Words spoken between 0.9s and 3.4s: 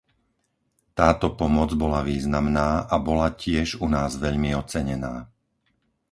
Táto pomoc bola významná, a bola